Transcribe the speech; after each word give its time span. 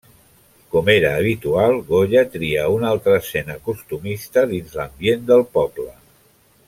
Com 0.75 0.87
era 0.93 1.11
habitual, 1.17 1.77
Goya 1.89 2.23
tria 2.37 2.63
una 2.77 2.89
altra 2.93 3.19
escena 3.19 3.59
costumista 3.69 4.47
dins 4.55 4.75
l'ambient 4.81 5.29
del 5.31 5.47
poble. 5.61 5.89